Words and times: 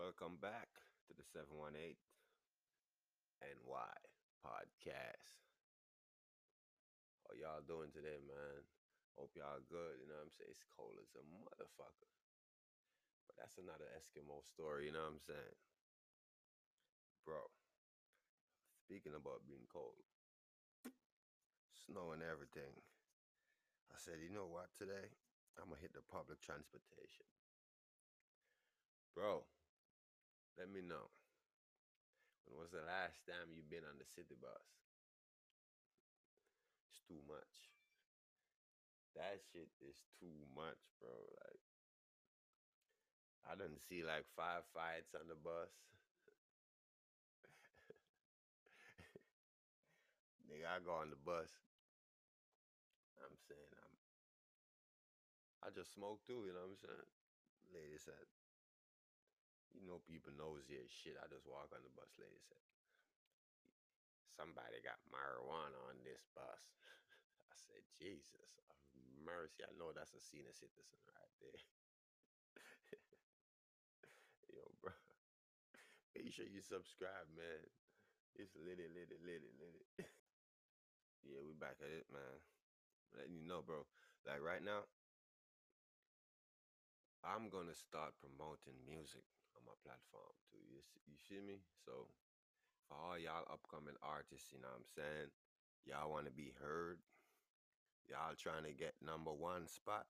Welcome 0.00 0.40
back 0.40 0.80
to 1.04 1.12
the 1.12 1.28
718 1.28 1.92
NY 3.44 3.92
podcast. 4.40 5.36
How 7.20 7.36
y'all 7.36 7.60
doing 7.60 7.92
today, 7.92 8.16
man? 8.24 8.64
Hope 9.20 9.36
y'all 9.36 9.60
good. 9.68 10.00
You 10.00 10.08
know 10.08 10.16
what 10.24 10.32
I'm 10.32 10.32
saying? 10.32 10.56
It's 10.56 10.64
cold 10.72 10.96
as 11.04 11.12
a 11.20 11.24
motherfucker. 11.36 12.08
But 13.28 13.36
that's 13.36 13.60
another 13.60 13.92
Eskimo 13.92 14.40
story, 14.48 14.88
you 14.88 14.96
know 14.96 15.04
what 15.04 15.20
I'm 15.20 15.26
saying? 15.28 15.58
Bro, 17.28 17.52
speaking 18.80 19.12
about 19.12 19.44
being 19.44 19.68
cold, 19.68 20.00
snow 21.76 22.16
and 22.16 22.24
everything, 22.24 22.72
I 23.92 24.00
said, 24.00 24.24
you 24.24 24.32
know 24.32 24.48
what, 24.48 24.72
today? 24.72 25.12
I'm 25.60 25.68
gonna 25.68 25.84
hit 25.84 25.92
the 25.92 26.00
public 26.08 26.40
transportation. 26.40 27.28
Bro, 29.12 29.44
let 30.58 30.70
me 30.70 30.82
know. 30.82 31.10
When 32.46 32.58
was 32.58 32.74
the 32.74 32.82
last 32.86 33.22
time 33.26 33.54
you 33.54 33.62
been 33.62 33.86
on 33.86 33.98
the 33.98 34.06
city 34.06 34.34
bus? 34.34 34.66
It's 36.90 37.02
too 37.06 37.22
much. 37.30 37.70
That 39.14 39.38
shit 39.50 39.70
is 39.82 39.98
too 40.18 40.46
much, 40.54 40.78
bro. 40.98 41.10
Like, 41.10 41.62
I 43.46 43.54
didn't 43.58 43.82
see 43.82 44.02
like 44.02 44.26
five 44.34 44.66
fights 44.74 45.14
on 45.14 45.26
the 45.26 45.38
bus. 45.38 45.70
Nigga, 50.50 50.66
I 50.66 50.82
go 50.82 50.98
on 50.98 51.10
the 51.10 51.20
bus. 51.22 51.50
I'm 53.20 53.36
saying 53.46 53.70
I'm 53.76 53.94
I 55.60 55.68
just 55.76 55.92
smoke 55.92 56.24
too, 56.24 56.48
you 56.48 56.56
know 56.56 56.64
what 56.64 56.72
I'm 56.72 56.80
saying? 56.80 57.08
Lady 57.76 58.00
said, 58.00 58.24
you 59.74 59.86
know 59.86 60.02
people 60.06 60.34
nosy 60.34 60.78
as 60.80 60.90
shit. 60.90 61.18
I 61.20 61.26
just 61.30 61.46
walk 61.46 61.70
on 61.70 61.82
the 61.82 61.92
bus, 61.94 62.10
lady 62.18 62.40
said. 62.42 62.62
Somebody 64.34 64.80
got 64.80 64.98
marijuana 65.12 65.76
on 65.90 66.00
this 66.06 66.24
bus. 66.32 66.62
I 67.52 67.54
said, 67.54 67.82
Jesus 67.98 68.56
of 68.56 68.78
mercy. 69.22 69.62
I 69.66 69.72
know 69.76 69.92
that's 69.92 70.16
a 70.16 70.22
senior 70.22 70.54
citizen 70.54 71.00
right 71.12 71.34
there. 71.44 71.60
Yo, 74.54 74.64
bro. 74.80 74.94
Make 76.16 76.32
sure 76.32 76.48
you 76.48 76.64
subscribe, 76.64 77.28
man. 77.36 77.68
It's 78.38 78.56
litty, 78.56 78.88
litty, 78.88 79.18
litty, 79.20 79.50
litty. 79.58 79.84
yeah, 81.28 81.42
we 81.44 81.52
back 81.58 81.76
at 81.82 81.92
it, 81.92 82.08
man. 82.08 82.38
Letting 83.12 83.36
you 83.36 83.44
know, 83.44 83.60
bro. 83.60 83.84
Like 84.24 84.40
right 84.40 84.62
now, 84.62 84.86
I'm 87.20 87.52
gonna 87.52 87.76
start 87.76 88.16
promoting 88.22 88.78
music 88.88 89.26
on 89.60 89.68
my 89.68 89.78
platform 89.84 90.32
too. 90.48 90.64
You, 90.64 90.80
see, 90.80 91.04
you 91.04 91.20
feel 91.28 91.44
me? 91.44 91.60
So 91.84 92.08
for 92.88 92.96
all 92.96 93.20
y'all 93.20 93.44
upcoming 93.52 94.00
artists, 94.00 94.48
you 94.48 94.58
know 94.64 94.72
what 94.72 94.88
I'm 94.88 94.92
saying? 94.96 95.28
Y'all 95.84 96.08
wanna 96.08 96.32
be 96.32 96.56
heard. 96.56 97.04
Y'all 98.08 98.34
trying 98.34 98.64
to 98.64 98.72
get 98.72 98.96
number 99.04 99.30
one 99.30 99.68
spot. 99.68 100.08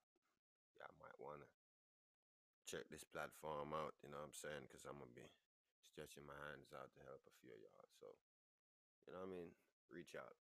Y'all 0.79 0.95
might 1.03 1.19
wanna 1.19 1.51
check 2.71 2.87
this 2.87 3.03
platform 3.03 3.75
out, 3.75 3.99
you 4.07 4.09
know 4.15 4.23
what 4.23 4.31
I'm 4.31 4.39
saying? 4.39 4.71
Cause 4.71 4.87
I'm 4.87 5.03
gonna 5.03 5.11
be 5.19 5.27
stretching 5.91 6.23
my 6.23 6.39
hands 6.49 6.71
out 6.71 6.95
to 6.95 7.03
help 7.03 7.27
a 7.27 7.35
few 7.43 7.51
of 7.51 7.59
y'all. 7.59 7.91
So, 7.99 8.07
you 9.05 9.11
know 9.11 9.27
what 9.27 9.35
I 9.35 9.35
mean? 9.35 9.51
Reach 9.91 10.15
out. 10.15 10.39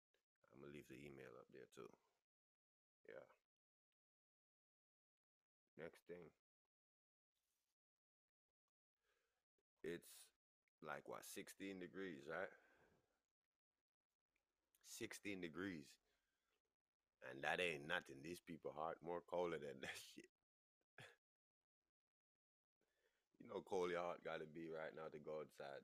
I'm 0.56 0.64
gonna 0.64 0.72
leave 0.72 0.88
the 0.88 0.96
email 0.96 1.36
up 1.36 1.52
there 1.52 1.68
too. 1.76 1.92
Yeah. 3.12 3.28
Next 5.76 6.08
thing. 6.08 6.32
It's 9.84 10.08
like 10.82 11.04
what, 11.06 11.26
16 11.36 11.80
degrees, 11.80 12.24
right? 12.28 12.52
16 14.88 15.42
degrees. 15.42 15.88
And 17.32 17.44
that 17.44 17.64
ain't 17.64 17.88
nothing. 17.88 18.20
These 18.20 18.44
people 18.44 18.76
heart 18.76 19.00
more 19.04 19.24
colder 19.24 19.60
than 19.60 19.80
that 19.84 19.96
shit. 19.96 20.32
You 23.40 23.52
know 23.52 23.64
cold 23.68 23.92
your 23.92 24.00
heart 24.00 24.24
gotta 24.24 24.48
be 24.48 24.72
right 24.72 24.96
now 24.96 25.12
to 25.12 25.20
go 25.20 25.44
outside. 25.44 25.84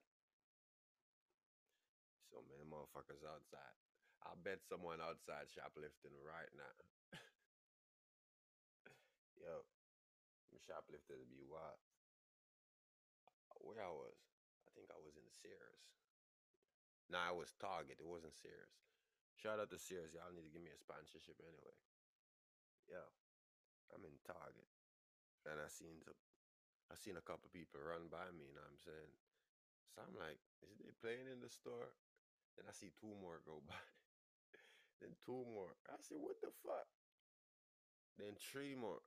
So 2.31 2.39
many 2.47 2.63
motherfuckers 2.63 3.19
outside. 3.27 3.75
I 4.23 4.35
bet 4.39 4.63
someone 4.63 5.03
outside 5.03 5.51
shoplifting 5.51 6.15
right 6.23 6.51
now. 6.55 6.75
Yo, 9.43 9.63
shoplifters 10.67 11.27
be 11.27 11.43
wild. 11.43 11.79
Where 13.59 13.83
I 13.83 13.91
was? 13.91 14.17
I 14.65 14.69
think 14.73 14.89
I 14.91 14.99
was 14.99 15.15
in 15.19 15.27
Sears. 15.29 15.83
Nah, 17.09 17.29
I 17.29 17.33
was 17.33 17.51
Target. 17.57 17.99
It 17.99 18.07
wasn't 18.07 18.37
Sears. 18.37 18.73
Shout 19.35 19.59
out 19.59 19.71
to 19.71 19.79
Sears. 19.79 20.11
Y'all 20.11 20.31
need 20.35 20.45
to 20.45 20.53
give 20.53 20.63
me 20.63 20.71
a 20.71 20.79
sponsorship 20.79 21.39
anyway. 21.41 21.77
Yo, 22.91 23.01
I'm 23.95 24.03
in 24.03 24.17
Target. 24.25 24.67
And 25.47 25.57
I 25.57 25.71
seen 25.71 26.03
the 26.03 26.13
I 26.89 26.97
seen 26.97 27.21
a 27.21 27.25
couple 27.25 27.53
people 27.53 27.77
run 27.85 28.09
by 28.09 28.25
me, 28.33 28.49
you 28.49 28.55
know 28.57 28.65
I'm 28.65 28.81
saying? 28.81 29.13
So 29.93 30.01
I'm 30.01 30.17
like, 30.17 30.41
is 30.65 30.81
they 30.81 30.89
playing 30.97 31.29
in 31.29 31.37
the 31.37 31.49
store? 31.53 31.93
Then 32.57 32.65
I 32.65 32.73
see 32.73 32.89
two 32.97 33.13
more 33.21 33.45
go 33.45 33.61
by. 33.69 33.77
then 34.97 35.13
two 35.21 35.45
more. 35.53 35.77
I 35.85 36.01
said, 36.01 36.17
what 36.17 36.41
the 36.41 36.49
fuck? 36.65 36.89
Then 38.17 38.33
three 38.41 38.73
more. 38.73 39.05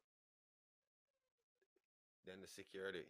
Then 2.22 2.38
the 2.38 2.46
security 2.46 3.02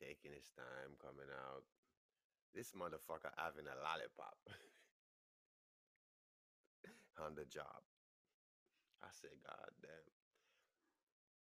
taking 0.00 0.32
his 0.32 0.50
time 0.54 0.96
coming 1.00 1.30
out. 1.30 1.64
This 2.54 2.70
motherfucker 2.70 3.34
having 3.34 3.66
a 3.66 3.74
lollipop 3.82 4.38
on 7.24 7.34
the 7.34 7.44
job. 7.50 7.82
I 9.02 9.10
said, 9.10 9.34
God 9.42 9.74
damn. 9.82 10.14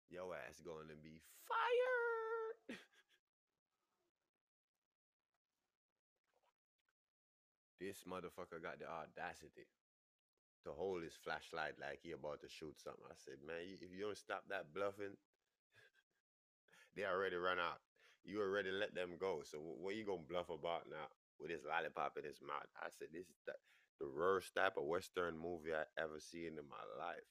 Your 0.09 0.33
ass 0.35 0.59
going 0.61 0.89
to 0.89 0.97
be 0.97 1.21
fired. 1.45 2.77
this 7.79 8.03
motherfucker 8.09 8.61
got 8.61 8.79
the 8.79 8.89
audacity 8.89 9.67
to 10.65 10.71
hold 10.71 11.03
his 11.03 11.15
flashlight 11.23 11.77
like 11.79 11.99
he 12.01 12.11
about 12.11 12.41
to 12.41 12.49
shoot 12.49 12.79
something. 12.79 13.05
I 13.09 13.15
said, 13.15 13.39
man, 13.45 13.77
if 13.81 13.91
you 13.91 14.05
don't 14.05 14.17
stop 14.17 14.43
that 14.49 14.73
bluffing, 14.73 15.13
they 16.95 17.05
already 17.05 17.35
run 17.35 17.59
out. 17.59 17.81
You 18.25 18.41
already 18.41 18.71
let 18.71 18.95
them 18.95 19.17
go. 19.19 19.41
So 19.43 19.57
wh- 19.59 19.79
what 19.81 19.95
you 19.95 20.05
gonna 20.05 20.27
bluff 20.27 20.49
about 20.49 20.89
now 20.89 21.07
with 21.39 21.51
his 21.51 21.63
lollipop 21.63 22.17
in 22.17 22.25
his 22.25 22.41
mouth? 22.41 22.67
I 22.81 22.89
said, 22.89 23.09
this 23.13 23.27
is 23.29 23.39
the, 23.45 23.53
the 23.99 24.09
worst 24.09 24.55
type 24.55 24.77
of 24.77 24.85
Western 24.85 25.37
movie 25.37 25.73
I 25.73 25.85
ever 26.01 26.19
seen 26.19 26.57
in 26.59 26.67
my 26.69 26.83
life. 26.99 27.27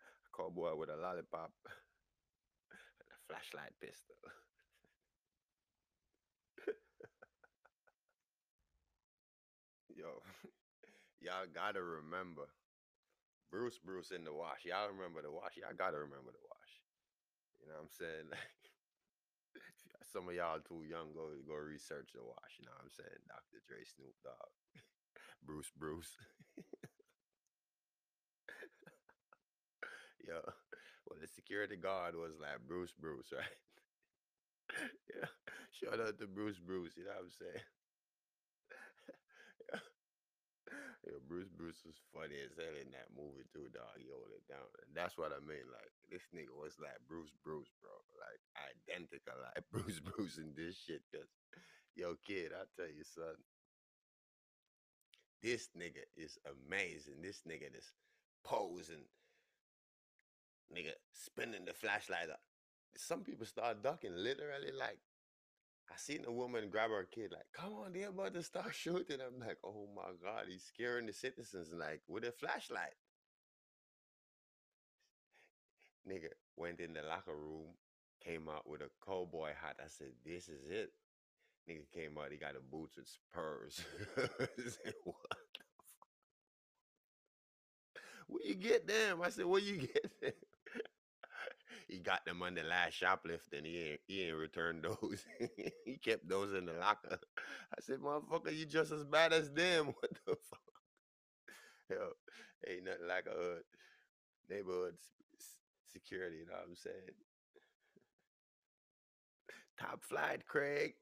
Cowboy 0.36 0.74
with 0.76 0.90
a 0.90 0.96
lollipop 0.96 1.52
and 3.00 3.08
a 3.10 3.18
flashlight 3.26 3.72
pistol. 3.80 4.16
Yo, 9.96 10.22
y'all 11.20 11.46
gotta 11.54 11.82
remember 11.82 12.48
Bruce 13.50 13.78
Bruce 13.78 14.10
in 14.10 14.24
the 14.24 14.32
wash. 14.32 14.64
Y'all 14.64 14.88
remember 14.88 15.20
the 15.22 15.30
wash. 15.30 15.56
Y'all 15.56 15.74
gotta 15.76 15.98
remember 15.98 16.32
the 16.32 16.40
wash. 16.48 16.67
I'm 17.88 17.96
saying? 17.96 18.26
Like 18.28 18.52
some 20.12 20.28
of 20.28 20.36
y'all 20.36 20.60
too 20.60 20.84
young, 20.84 21.16
go 21.16 21.32
go 21.48 21.56
research 21.56 22.12
the 22.12 22.20
wash. 22.20 22.60
You 22.60 22.68
know 22.68 22.76
what 22.76 22.84
I'm 22.84 22.92
saying? 22.92 23.24
Dr. 23.28 23.64
Dre, 23.64 23.80
Snoop 23.88 24.16
Dogg, 24.20 24.52
Bruce 25.46 25.72
Bruce. 25.72 26.12
Yo, 30.28 30.36
well 31.08 31.18
the 31.20 31.28
security 31.28 31.76
guard 31.76 32.14
was 32.14 32.36
like 32.40 32.60
Bruce 32.68 32.92
Bruce, 32.92 33.32
right? 33.32 33.56
yeah. 35.08 35.28
Shout 35.72 36.00
out 36.00 36.18
to 36.18 36.26
Bruce 36.26 36.58
Bruce, 36.60 36.96
you 36.96 37.04
know 37.04 37.16
what 37.16 37.24
I'm 37.24 37.32
saying? 37.32 37.64
yeah. 39.72 39.80
Yeah, 41.08 41.24
Bruce 41.24 41.48
Bruce 41.48 41.80
was 41.88 41.96
funny 42.12 42.36
as 42.36 42.52
hell 42.60 42.76
in 42.76 42.92
that 42.92 43.08
movie 43.16 43.48
too, 43.48 43.72
dog. 43.72 43.96
He 43.96 44.12
hold 44.12 44.28
it 44.28 44.44
down. 44.44 44.68
And 44.84 44.92
that's 44.92 45.16
what 45.16 45.32
I 45.32 45.40
mean. 45.40 45.64
Like 45.72 45.88
this 46.12 46.28
nigga 46.36 46.52
was 46.52 46.76
like 46.76 47.00
Bruce 47.08 47.32
Bruce, 47.40 47.72
bro. 47.80 47.96
Like 48.20 48.40
identical 48.60 49.40
like 49.48 49.64
Bruce 49.72 50.04
Bruce 50.04 50.36
in 50.36 50.52
this 50.52 50.76
shit. 50.76 51.00
Cause 51.08 51.32
yo 51.96 52.20
kid, 52.20 52.52
I 52.52 52.68
tell 52.76 52.92
you, 52.92 53.08
son. 53.08 53.40
This 55.40 55.72
nigga 55.72 56.04
is 56.12 56.36
amazing. 56.44 57.24
This 57.24 57.40
nigga 57.48 57.72
is 57.72 57.88
posing. 58.44 59.08
Nigga 60.68 60.92
spinning 61.16 61.64
the 61.64 61.72
flashlight 61.72 62.28
up. 62.28 62.44
Some 62.96 63.24
people 63.24 63.46
start 63.46 63.82
ducking, 63.82 64.12
literally 64.12 64.76
like 64.76 64.98
I 65.90 65.96
seen 65.96 66.24
a 66.26 66.32
woman 66.32 66.68
grab 66.70 66.90
her 66.90 67.08
kid, 67.10 67.32
like, 67.32 67.46
come 67.52 67.72
on, 67.74 67.92
they're 67.92 68.10
about 68.10 68.34
to 68.34 68.42
start 68.42 68.74
shooting. 68.74 69.18
I'm 69.20 69.40
like, 69.40 69.58
oh 69.64 69.88
my 69.94 70.10
God, 70.22 70.46
he's 70.48 70.64
scaring 70.64 71.06
the 71.06 71.12
citizens, 71.12 71.70
like, 71.72 72.02
with 72.08 72.24
a 72.24 72.32
flashlight. 72.32 72.94
Nigga 76.08 76.28
went 76.56 76.80
in 76.80 76.94
the 76.94 77.02
locker 77.02 77.36
room, 77.36 77.74
Came 78.24 78.48
out 78.48 78.68
with 78.68 78.80
a 78.80 78.90
cowboy 79.06 79.50
hat. 79.60 79.76
I 79.78 79.86
said, 79.86 80.08
"This 80.24 80.48
is 80.48 80.64
it." 80.68 80.92
Nigga 81.68 81.88
came 81.94 82.18
out. 82.18 82.32
He 82.32 82.36
got 82.36 82.56
a 82.56 82.60
boots 82.60 82.96
with 82.96 83.06
spurs. 83.06 83.82
Said, 84.56 84.94
what? 85.04 85.16
Where 88.26 88.44
you 88.44 88.54
get 88.54 88.86
them? 88.86 89.20
I 89.22 89.28
said, 89.28 89.46
where 89.46 89.60
you 89.60 89.76
get 89.76 90.20
them? 90.20 90.32
He 91.88 91.98
got 91.98 92.24
them 92.26 92.42
on 92.42 92.54
the 92.54 92.62
last 92.62 92.94
shoplifting. 92.94 93.64
He 93.64 93.78
ain't 93.78 94.00
he 94.06 94.22
ain't 94.24 94.36
returned 94.36 94.84
those. 94.84 95.24
he 95.84 95.96
kept 95.96 96.28
those 96.28 96.52
in 96.54 96.66
the 96.66 96.74
locker. 96.74 97.18
I 97.38 97.80
said, 97.80 98.00
motherfucker, 98.00 98.56
you 98.56 98.66
just 98.66 98.92
as 98.92 99.04
bad 99.04 99.32
as 99.32 99.50
them. 99.50 99.86
What 100.00 100.10
the 100.26 100.36
fuck? 100.50 100.60
Yo, 101.90 102.10
ain't 102.68 102.84
nothing 102.84 103.08
like 103.08 103.26
a 103.26 103.30
hood. 103.30 103.62
Neighborhood 104.50 104.94
security, 105.90 106.36
you 106.38 106.46
know 106.46 106.52
what 106.52 106.68
I'm 106.68 106.76
saying? 106.76 107.16
Top 109.80 110.04
flight, 110.04 110.46
Craig. 110.46 110.94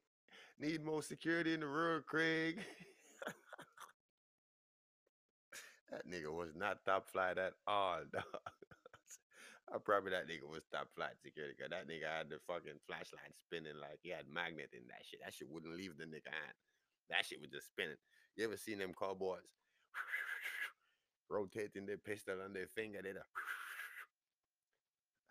Need 0.58 0.84
more 0.84 1.02
security 1.02 1.54
in 1.54 1.60
the 1.60 1.66
road, 1.66 2.06
Craig. 2.06 2.60
that 5.90 6.06
nigga 6.08 6.32
was 6.32 6.54
not 6.54 6.84
top 6.84 7.08
flight 7.08 7.38
at 7.38 7.54
all, 7.66 8.00
dog. 8.12 8.24
I 9.66 9.78
probably 9.82 10.14
that 10.14 10.30
nigga 10.30 10.46
was 10.46 10.62
top 10.70 10.86
flight 10.94 11.18
security 11.18 11.54
because 11.58 11.74
that 11.74 11.90
nigga 11.90 12.06
had 12.06 12.30
the 12.30 12.38
fucking 12.46 12.78
flashlight 12.86 13.34
spinning 13.34 13.82
like 13.82 13.98
he 14.02 14.10
had 14.10 14.30
magnet 14.30 14.70
in 14.70 14.86
that 14.88 15.02
shit. 15.02 15.18
That 15.24 15.34
shit 15.34 15.50
wouldn't 15.50 15.74
leave 15.74 15.98
the 15.98 16.06
nigga 16.06 16.30
hand. 16.30 16.54
That 17.10 17.26
shit 17.26 17.40
was 17.42 17.50
just 17.50 17.74
spinning. 17.74 17.98
You 18.38 18.46
ever 18.46 18.56
seen 18.56 18.78
them 18.78 18.94
cowboys 18.94 19.50
rotating 21.30 21.86
their 21.86 21.98
pistol 21.98 22.38
on 22.44 22.52
their 22.52 22.70
finger? 22.70 23.02
They 23.02 23.10
the 23.12 23.26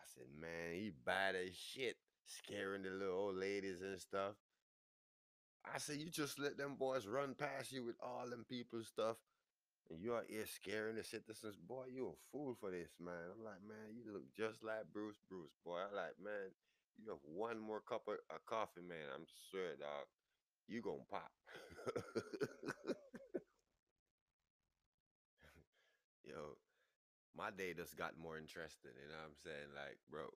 I 0.03 0.05
said, 0.11 0.27
man, 0.35 0.75
he 0.75 0.91
bad 0.91 1.35
as 1.35 1.55
shit, 1.55 1.95
scaring 2.27 2.83
the 2.83 2.91
little 2.91 3.31
old 3.31 3.35
ladies 3.39 3.81
and 3.81 3.99
stuff. 3.99 4.35
I 5.63 5.77
said, 5.79 5.97
you 5.97 6.09
just 6.09 6.39
let 6.39 6.57
them 6.57 6.75
boys 6.75 7.07
run 7.07 7.33
past 7.33 7.71
you 7.71 7.83
with 7.83 7.95
all 8.03 8.29
them 8.29 8.45
people 8.47 8.83
stuff, 8.83 9.17
and 9.89 10.01
you 10.01 10.15
out 10.15 10.25
here 10.27 10.45
scaring 10.45 10.95
the 10.95 11.03
citizens. 11.03 11.55
Boy, 11.55 11.85
you 11.93 12.07
a 12.07 12.17
fool 12.31 12.55
for 12.59 12.71
this, 12.71 12.89
man. 12.99 13.29
I'm 13.33 13.43
like, 13.43 13.61
man, 13.67 13.93
you 13.93 14.01
look 14.11 14.25
just 14.35 14.63
like 14.63 14.91
Bruce 14.91 15.21
Bruce, 15.29 15.53
boy. 15.63 15.77
I'm 15.85 15.95
like, 15.95 16.17
man, 16.23 16.51
you 16.97 17.09
have 17.09 17.21
one 17.23 17.59
more 17.59 17.81
cup 17.81 18.07
of, 18.07 18.17
of 18.33 18.45
coffee, 18.45 18.81
man. 18.81 19.05
I'm 19.13 19.25
sure, 19.51 19.75
dog, 19.77 20.07
you 20.67 20.81
gonna 20.81 21.05
pop. 21.09 21.31
Yo, 26.25 26.57
my 27.37 27.51
day 27.51 27.73
just 27.73 27.95
got 27.95 28.17
more 28.17 28.37
interesting. 28.37 28.91
You 28.97 29.09
know 29.13 29.21
what 29.21 29.29
I'm 29.29 29.37
saying? 29.37 29.69
Like, 29.77 30.01
bro, 30.09 30.33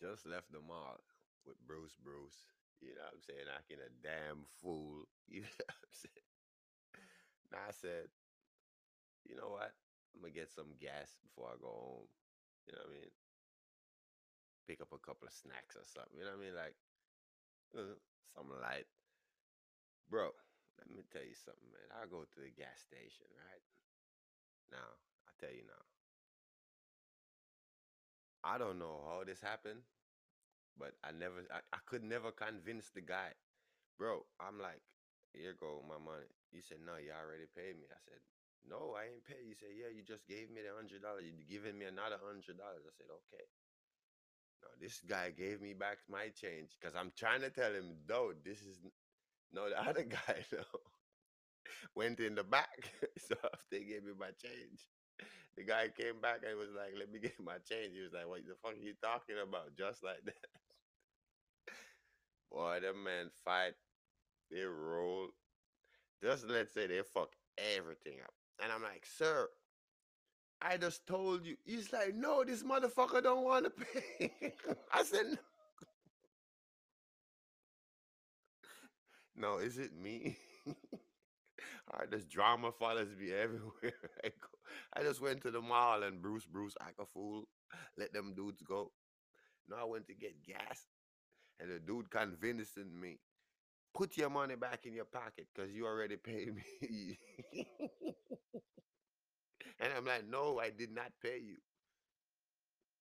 just 0.00 0.24
left 0.26 0.50
the 0.50 0.64
mall 0.64 0.96
with 1.44 1.60
Bruce 1.66 1.96
Bruce. 2.02 2.48
You 2.80 2.96
know 2.96 3.04
what 3.04 3.20
I'm 3.20 3.22
saying? 3.22 3.46
Acting 3.52 3.84
a 3.84 3.90
damn 4.00 4.48
fool. 4.62 5.04
You 5.32 5.40
know 5.40 5.64
what 5.64 5.80
I'm 5.80 5.92
saying? 5.96 6.28
I 7.56 7.72
said, 7.72 8.12
you 9.28 9.36
know 9.36 9.50
what? 9.50 9.72
I'm 10.14 10.20
gonna 10.22 10.32
get 10.34 10.50
some 10.52 10.76
gas 10.80 11.16
before 11.22 11.48
I 11.52 11.56
go 11.60 11.72
home. 11.72 12.08
You 12.66 12.72
know 12.74 12.84
what 12.84 12.94
I 12.94 13.00
mean? 13.00 13.12
Pick 14.68 14.80
up 14.80 14.92
a 14.92 14.98
couple 14.98 15.26
of 15.28 15.34
snacks 15.34 15.76
or 15.76 15.84
something. 15.84 16.14
You 16.18 16.24
know 16.24 16.34
what 16.34 16.42
I 16.42 16.44
mean? 16.46 16.56
Like 16.56 16.76
uh, 17.76 17.96
something 18.34 18.60
light. 18.62 18.86
Bro, 20.08 20.30
let 20.78 20.88
me 20.90 21.02
tell 21.10 21.24
you 21.24 21.34
something, 21.34 21.70
man. 21.72 21.88
I 21.96 22.06
go 22.06 22.22
to 22.22 22.38
the 22.40 22.52
gas 22.54 22.78
station, 22.86 23.26
right? 23.34 23.64
Now, 24.70 24.98
I 25.28 25.30
tell 25.38 25.52
you 25.54 25.64
now. 25.66 25.84
I 28.44 28.58
don't 28.58 28.78
know 28.78 29.00
how 29.06 29.22
this 29.24 29.40
happened, 29.40 29.82
but 30.78 30.94
I 31.04 31.12
never 31.12 31.46
I, 31.52 31.60
I 31.72 31.78
could 31.86 32.02
never 32.04 32.30
convince 32.32 32.90
the 32.90 33.00
guy. 33.02 33.32
Bro, 33.98 34.26
I'm 34.40 34.58
like, 34.60 34.82
here 35.32 35.54
go 35.58 35.82
my 35.88 35.98
money. 35.98 36.28
He 36.52 36.60
said, 36.60 36.78
No, 36.84 36.96
you 36.98 37.12
already 37.12 37.46
paid 37.56 37.76
me. 37.78 37.86
I 37.90 38.00
said, 38.04 38.20
No, 38.68 38.94
I 38.96 39.12
ain't 39.14 39.24
paid. 39.24 39.44
He 39.46 39.54
said, 39.54 39.74
Yeah, 39.74 39.90
you 39.94 40.02
just 40.02 40.26
gave 40.26 40.50
me 40.50 40.62
the 40.62 40.74
hundred 40.74 41.02
dollars. 41.02 41.24
You 41.26 41.32
giving 41.48 41.78
me 41.78 41.86
another 41.86 42.18
hundred 42.22 42.58
dollars. 42.58 42.82
I 42.86 42.92
said, 42.96 43.10
Okay. 43.10 43.44
No, 44.62 44.68
this 44.80 45.00
guy 45.00 45.30
gave 45.30 45.60
me 45.60 45.74
back 45.74 45.98
my 46.08 46.28
change 46.28 46.76
because 46.80 46.94
I'm 46.94 47.12
trying 47.16 47.40
to 47.42 47.50
tell 47.50 47.72
him, 47.72 47.96
no, 48.08 48.32
this 48.44 48.62
is 48.62 48.78
no 49.52 49.68
the 49.70 49.80
other 49.88 50.04
guy 50.04 50.44
no 50.52 50.64
went 51.94 52.20
in 52.20 52.34
the 52.34 52.44
back. 52.44 52.90
so 53.18 53.34
after 53.52 53.76
he 53.76 53.84
gave 53.84 54.04
me 54.04 54.12
my 54.18 54.30
change, 54.42 54.88
the 55.56 55.64
guy 55.64 55.88
came 55.88 56.20
back 56.20 56.40
and 56.48 56.58
was 56.58 56.70
like, 56.76 56.94
Let 56.98 57.12
me 57.12 57.18
get 57.20 57.38
my 57.40 57.58
change. 57.68 57.94
He 57.94 58.02
was 58.02 58.12
like, 58.12 58.28
What 58.28 58.46
the 58.46 58.54
fuck 58.62 58.72
are 58.74 58.84
you 58.84 58.94
talking 59.02 59.36
about? 59.42 59.76
Just 59.76 60.02
like 60.02 60.24
that. 60.24 60.46
Boy, 62.50 62.78
them 62.80 63.02
man 63.02 63.30
fight, 63.44 63.74
they 64.50 64.62
roll. 64.64 65.30
Just 66.22 66.48
let's 66.48 66.72
say 66.74 66.86
they 66.86 67.02
fuck 67.02 67.34
everything 67.58 68.20
up. 68.22 68.34
And 68.60 68.72
I'm 68.72 68.82
like, 68.82 69.06
sir, 69.06 69.48
I 70.60 70.76
just 70.76 71.06
told 71.06 71.44
you. 71.44 71.56
He's 71.64 71.92
like, 71.92 72.14
no, 72.14 72.44
this 72.44 72.62
motherfucker 72.62 73.22
don't 73.22 73.44
want 73.44 73.64
to 73.64 73.70
pay. 73.70 74.54
I 74.92 75.02
said, 75.02 75.38
no, 79.36 79.58
is 79.58 79.78
it 79.78 79.90
me? 79.96 80.36
All 80.66 81.98
right, 81.98 82.10
this 82.10 82.24
drama 82.24 82.70
follows 82.72 83.08
me 83.18 83.32
everywhere 83.32 83.94
I 84.24 84.28
go. 84.28 84.48
I 84.94 85.02
just 85.02 85.20
went 85.20 85.42
to 85.42 85.50
the 85.50 85.60
mall 85.60 86.02
and 86.02 86.22
Bruce, 86.22 86.46
Bruce, 86.46 86.74
act 86.80 87.00
a 87.00 87.06
fool. 87.06 87.44
Let 87.98 88.12
them 88.12 88.34
dudes 88.34 88.62
go. 88.62 88.92
No, 89.68 89.76
I 89.76 89.84
went 89.84 90.06
to 90.08 90.14
get 90.14 90.42
gas. 90.44 90.86
And 91.60 91.70
the 91.70 91.78
dude 91.78 92.10
convincing 92.10 92.98
me, 92.98 93.18
put 93.94 94.16
your 94.16 94.30
money 94.30 94.56
back 94.56 94.86
in 94.86 94.94
your 94.94 95.04
pocket 95.04 95.46
because 95.54 95.72
you 95.72 95.86
already 95.86 96.16
paid 96.16 96.54
me. 96.54 97.18
and 99.80 99.92
I'm 99.96 100.04
like, 100.04 100.28
no, 100.28 100.58
I 100.60 100.70
did 100.70 100.94
not 100.94 101.12
pay 101.22 101.38
you. 101.38 101.56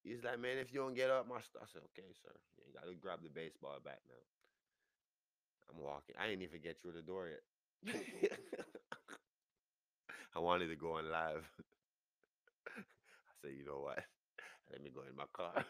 He's 0.03 0.23
like, 0.23 0.39
man, 0.39 0.57
if 0.57 0.73
you 0.73 0.79
don't 0.79 0.95
get 0.95 1.09
up 1.11 1.27
my 1.27 1.41
stuff, 1.41 1.63
I 1.63 1.67
said, 1.71 1.81
okay, 1.93 2.09
sir. 2.23 2.33
You 2.65 2.73
gotta 2.73 2.95
grab 2.95 3.19
the 3.23 3.29
baseball 3.29 3.77
bat 3.83 3.99
now. 4.09 4.15
I'm 5.69 5.81
walking. 5.83 6.15
I 6.19 6.27
ain't 6.27 6.41
even 6.41 6.61
get 6.61 6.77
through 6.81 6.93
the 6.93 7.01
door 7.01 7.29
yet. 7.29 7.93
I 10.35 10.39
wanted 10.39 10.67
to 10.67 10.75
go 10.75 10.97
on 10.97 11.09
live. 11.09 11.43
I 12.77 12.81
said, 13.41 13.51
you 13.57 13.65
know 13.65 13.79
what? 13.79 13.99
Let 14.71 14.81
me 14.81 14.91
go 14.93 15.01
in 15.09 15.15
my 15.15 15.25
car. 15.33 15.65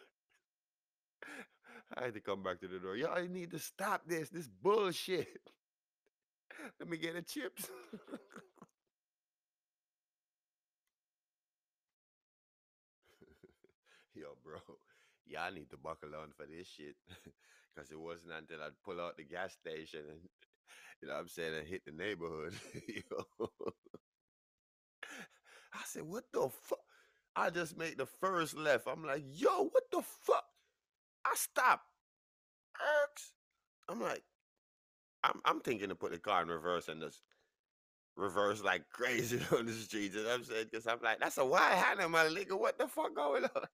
I 1.97 2.05
had 2.05 2.13
to 2.13 2.21
come 2.21 2.43
back 2.43 2.59
to 2.61 2.67
the 2.67 2.79
door. 2.79 2.95
Y'all 2.95 3.27
need 3.27 3.51
to 3.51 3.59
stop 3.59 4.03
this. 4.07 4.29
This 4.29 4.47
bullshit. 4.47 5.27
Let 6.79 6.89
me 6.89 6.97
get 6.97 7.15
the 7.15 7.21
chips. 7.21 7.69
Yo, 14.15 14.37
bro. 14.43 14.59
Y'all 15.25 15.51
need 15.51 15.69
to 15.69 15.77
buckle 15.77 16.15
on 16.21 16.29
for 16.35 16.45
this 16.45 16.67
shit. 16.67 16.95
Cause 17.75 17.89
it 17.91 17.99
wasn't 17.99 18.33
until 18.37 18.61
I 18.61 18.69
pull 18.83 18.99
out 18.99 19.15
the 19.17 19.23
gas 19.23 19.53
station 19.53 20.01
and 20.09 20.19
you 21.01 21.07
know 21.07 21.13
what 21.15 21.21
I'm 21.21 21.27
saying 21.29 21.53
and 21.57 21.67
hit 21.67 21.85
the 21.85 21.91
neighborhood. 21.93 22.53
I 25.73 25.79
said, 25.85 26.03
what 26.03 26.25
the 26.33 26.49
fuck? 26.49 26.79
I 27.35 27.49
just 27.49 27.77
made 27.77 27.97
the 27.97 28.05
first 28.05 28.57
left. 28.57 28.87
I'm 28.87 29.05
like, 29.05 29.23
yo, 29.25 29.69
what 29.71 29.83
the 29.91 30.01
fuck? 30.23 30.50
I. 31.25 31.81
Erks. 32.81 33.31
I'm 33.89 34.01
like, 34.01 34.23
I'm 35.23 35.39
I'm 35.45 35.59
thinking 35.59 35.89
to 35.89 35.95
put 35.95 36.11
the 36.11 36.19
car 36.19 36.41
in 36.41 36.47
reverse 36.47 36.87
and 36.87 37.01
just 37.01 37.21
reverse 38.15 38.63
like 38.63 38.83
crazy 38.91 39.39
on 39.55 39.65
the 39.65 39.73
streets. 39.73 40.15
What 40.15 40.27
I'm 40.27 40.43
saying? 40.43 40.67
Because 40.71 40.87
I'm 40.87 40.99
like, 41.03 41.19
that's 41.19 41.37
a 41.37 41.45
wide 41.45 41.73
hand 41.73 42.11
my 42.11 42.25
nigga. 42.25 42.59
What 42.59 42.77
the 42.77 42.87
fuck 42.87 43.15
going 43.15 43.43
on? 43.43 43.49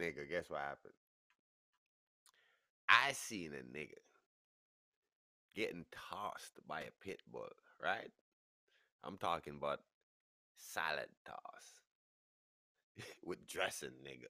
nigga, 0.00 0.28
guess 0.28 0.48
what 0.48 0.60
happened? 0.60 0.94
I 2.88 3.12
seen 3.12 3.52
a 3.54 3.76
nigga 3.76 3.98
getting 5.54 5.84
tossed 5.92 6.58
by 6.66 6.82
a 6.82 6.90
pit 7.00 7.20
bull, 7.30 7.48
right? 7.82 8.10
I'm 9.02 9.18
talking 9.18 9.56
about 9.56 9.80
salad 10.56 11.08
toss 11.26 11.83
with 13.24 13.46
dressing, 13.46 13.90
nigga. 14.04 14.28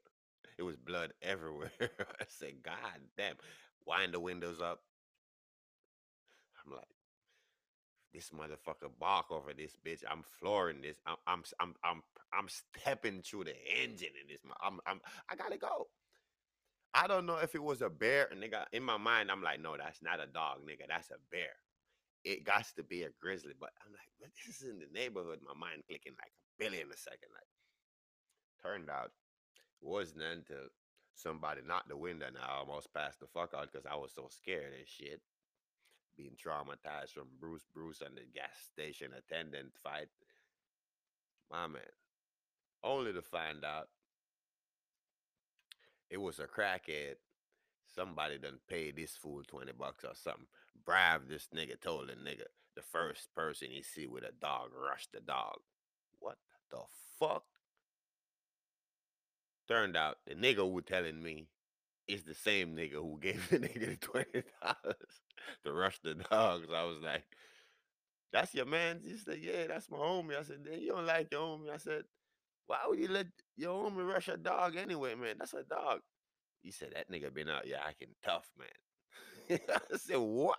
It 0.59 0.63
was 0.63 0.77
blood 0.77 1.13
everywhere. 1.23 1.71
I 1.81 2.25
said, 2.29 2.63
God 2.63 2.75
damn. 3.17 3.37
Wind 3.87 4.15
the 4.15 4.21
windows 4.21 4.61
up. 4.61 4.81
I'm 6.65 6.73
like, 6.73 6.85
this 8.15 8.31
motherfucker 8.31 8.89
bark 8.99 9.31
over 9.31 9.53
this 9.53 9.77
bitch. 9.85 10.03
I'm 10.11 10.23
flooring 10.41 10.81
this. 10.81 10.97
I'm 11.07 11.17
I'm 11.27 11.43
I'm 11.61 11.75
I'm 11.85 12.03
I'm 12.33 12.47
stepping 12.49 13.21
through 13.23 13.45
the 13.45 13.55
engine 13.83 14.15
in 14.23 14.29
this. 14.29 14.41
I'm 14.63 14.79
I'm 14.87 15.01
I 15.29 15.35
gotta 15.35 15.59
go. 15.59 15.89
I 16.95 17.09
don't 17.09 17.27
know 17.27 17.39
if 17.39 17.57
it 17.57 17.63
was 17.63 17.83
a 17.83 17.91
bear, 17.91 18.31
nigga. 18.35 18.65
In 18.73 18.85
my 18.85 18.97
mind, 18.97 19.31
I'm 19.31 19.43
like, 19.43 19.61
no, 19.61 19.77
that's 19.77 20.01
not 20.01 20.23
a 20.23 20.27
dog, 20.27 20.59
nigga. 20.63 20.87
That's 20.89 21.11
a 21.11 21.19
bear. 21.33 21.51
It 22.25 22.45
got 22.45 22.65
to 22.77 22.85
be 22.85 23.03
a 23.03 23.11
grizzly, 23.21 23.53
but 23.59 23.71
I'm 23.85 23.93
like, 23.93 24.09
but 24.21 24.31
this 24.47 24.63
is 24.63 24.71
in 24.71 24.79
the 24.79 24.87
neighborhood. 24.95 25.41
My 25.45 25.59
mind 25.59 25.83
clicking 25.89 26.15
like 26.17 26.31
a 26.31 26.45
billion 26.57 26.87
a 26.95 26.97
second. 26.97 27.35
Like, 27.35 27.51
turned 28.65 28.91
out 28.91 29.11
wasn't 29.81 30.23
until 30.23 30.69
somebody 31.15 31.61
knocked 31.67 31.89
the 31.89 31.97
window 31.97 32.27
and 32.27 32.37
I 32.39 32.59
almost 32.59 32.93
passed 32.95 33.21
the 33.21 33.27
fuck 33.27 33.53
out 33.55 33.71
because 33.71 33.87
I 33.87 33.97
was 33.97 34.13
so 34.15 34.29
scared 34.31 34.73
and 34.77 34.87
shit. 34.87 35.21
Being 36.17 36.37
traumatized 36.37 37.11
from 37.11 37.27
Bruce 37.41 37.67
Bruce 37.75 38.01
and 38.01 38.17
the 38.17 38.23
gas 38.33 38.55
station 38.73 39.11
attendant 39.17 39.73
fight. 39.83 40.09
My 41.51 41.67
man. 41.67 41.83
Only 42.83 43.13
to 43.13 43.23
find 43.23 43.65
out 43.65 43.89
it 46.11 46.21
was 46.21 46.39
a 46.39 46.47
crackhead. 46.47 47.17
Somebody 47.95 48.39
done 48.39 48.59
paid 48.69 48.97
this 48.97 49.17
fool 49.17 49.43
20 49.47 49.73
bucks 49.73 50.05
or 50.05 50.15
something. 50.15 50.47
Bribe 50.85 51.29
this 51.29 51.49
nigga 51.55 51.81
told 51.81 52.09
the 52.09 52.13
nigga 52.13 52.47
the 52.77 52.83
first 52.83 53.35
person 53.35 53.69
he 53.71 53.83
see 53.83 54.07
with 54.07 54.25
a 54.25 54.33
dog 54.41 54.71
rush 54.75 55.09
the 55.13 55.21
dog. 55.21 55.59
What 56.21 56.37
the 56.71 56.83
fuck? 57.19 57.45
Turned 59.69 59.97
out 59.97 60.19
the 60.27 60.35
nigga 60.35 60.57
who 60.57 60.81
telling 60.83 61.23
me 61.23 61.49
is 62.07 62.23
the 62.25 62.35
same 62.35 62.77
nigga 62.77 62.95
who 62.95 63.19
gave 63.23 63.49
the 63.49 63.59
nigga 63.59 63.91
the 63.91 63.97
twenty 63.97 64.43
dollars 64.63 65.21
to 65.65 65.73
rush 65.73 65.99
the 66.01 66.15
dogs. 66.15 66.69
I 66.75 66.85
was 66.85 66.99
like, 67.03 67.25
"That's 68.33 68.55
your 68.55 68.67
man." 68.67 69.01
He 69.03 69.17
said, 69.17 69.39
"Yeah, 69.41 69.67
that's 69.67 69.91
my 69.91 69.99
homie." 69.99 70.39
I 70.39 70.43
said, 70.43 70.65
"Then 70.65 70.81
you 70.81 70.93
don't 70.93 71.07
like 71.07 71.29
your 71.33 71.41
homie?" 71.41 71.71
I 71.71 71.79
said, 71.79 72.05
"Why 72.67 72.79
would 72.87 72.99
you 72.99 73.09
let 73.09 73.27
your 73.57 73.91
homie 73.91 74.07
rush 74.07 74.29
a 74.29 74.37
dog 74.37 74.77
anyway, 74.77 75.15
man? 75.15 75.37
That's 75.39 75.55
a 75.55 75.63
dog." 75.63 76.01
He 76.63 76.71
said, 76.71 76.93
"That 76.95 77.11
nigga 77.11 77.33
been 77.33 77.49
out 77.49 77.65
here 77.65 77.81
acting 77.83 78.15
tough, 78.23 78.51
man." 78.59 79.59
I 79.93 79.97
said, 79.97 80.19
"What?" 80.19 80.59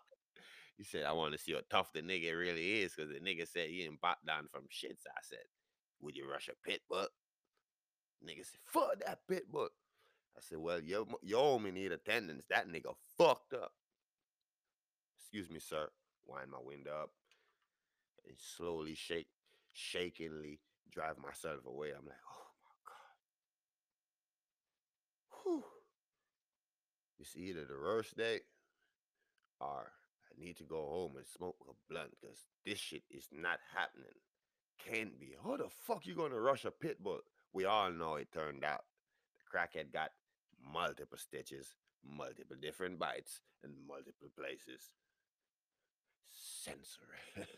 He 0.77 0.83
said, 0.83 1.03
"I 1.05 1.11
want 1.13 1.33
to 1.33 1.39
see 1.39 1.53
how 1.53 1.61
tough 1.69 1.93
the 1.93 2.01
nigga 2.01 2.37
really 2.37 2.81
is," 2.81 2.93
because 2.95 3.11
the 3.11 3.19
nigga 3.19 3.47
said 3.47 3.69
he 3.69 3.83
ain't 3.83 4.01
bought 4.01 4.25
down 4.25 4.47
from 4.51 4.63
shits. 4.63 5.05
I 5.07 5.21
said, 5.21 5.45
"Would 6.01 6.15
you 6.15 6.29
rush 6.29 6.47
a 6.47 6.67
pit 6.67 6.81
bull?" 6.89 7.07
Nigga 8.23 8.45
said, 8.45 8.59
"Fuck 8.63 8.99
that 9.05 9.27
pit 9.27 9.51
bull." 9.51 9.69
I 10.37 10.41
said, 10.41 10.59
"Well, 10.59 10.81
your 10.81 11.05
your 11.21 11.59
homie 11.59 11.73
need 11.73 11.91
attendance. 11.91 12.45
That 12.49 12.67
nigga 12.67 12.95
fucked 13.17 13.53
up." 13.53 13.73
Excuse 15.17 15.49
me, 15.49 15.59
sir. 15.59 15.89
Wind 16.27 16.51
my 16.51 16.59
window 16.59 16.91
up 17.03 17.11
and 18.27 18.37
slowly 18.37 18.95
shake, 18.95 19.27
shakingly 19.73 20.59
drive 20.91 21.17
myself 21.17 21.65
away. 21.65 21.89
I'm 21.89 22.05
like, 22.05 22.15
oh 22.29 22.47
my 22.63 22.75
god. 22.87 23.15
Whew. 25.43 25.63
It's 27.19 27.35
either 27.35 27.65
the 27.65 27.75
worst 27.75 28.17
day 28.17 28.41
or 29.59 29.91
I 30.29 30.43
need 30.43 30.57
to 30.57 30.63
go 30.63 30.77
home 30.77 31.17
and 31.17 31.25
smoke 31.25 31.57
a 31.69 31.73
blunt 31.91 32.11
because 32.19 32.37
this 32.65 32.79
shit 32.79 33.03
is 33.09 33.27
not 33.31 33.59
happening. 33.75 34.15
Can't 34.77 35.19
be. 35.19 35.35
How 35.43 35.57
the 35.57 35.69
fuck 35.69 36.05
you 36.05 36.15
gonna 36.15 36.39
rush 36.39 36.65
a 36.65 36.71
pit 36.71 37.01
bull? 37.03 37.21
We 37.55 37.63
all 37.63 37.89
know 37.89 38.15
it 38.15 38.27
turned 38.33 38.65
out. 38.65 38.83
The 39.39 39.57
crackhead 39.57 39.93
got 39.93 40.11
multiple 40.61 41.17
stitches, 41.17 41.73
multiple 42.05 42.57
different 42.61 42.99
bites, 42.99 43.39
in 43.63 43.71
multiple 43.87 44.27
places. 44.37 44.91
Sensory. 46.27 47.47